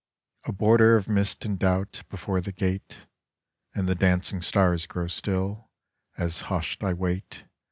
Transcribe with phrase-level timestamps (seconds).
[0.45, 3.05] A border of mist and doubtBefore the gate,
[3.75, 7.43] And the Dancing Stars grow stillAs hushed I wait.